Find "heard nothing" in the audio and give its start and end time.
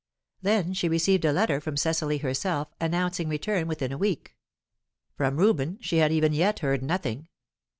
6.61-7.27